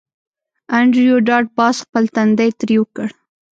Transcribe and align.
انډریو 0.77 1.17
ډاټ 1.27 1.45
باس 1.57 1.75
خپل 1.85 2.03
تندی 2.15 2.49
ترېو 2.59 2.83
کړ 2.95 3.07